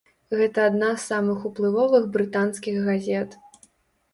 [0.37, 3.37] Гэта адна з самых уплывовых брытанскіх газет.